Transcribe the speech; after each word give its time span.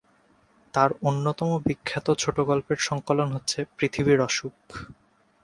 তার 0.73 0.89
অন্যতম 1.01 1.49
বিখ্যাত 1.65 2.07
ছোট 2.19 2.37
গল্পের 2.41 2.79
সংকলন 2.79 3.27
হচ্ছে 3.31 3.59
"পৃথিবীর 3.77 4.19
অসুখ"।' 4.21 4.55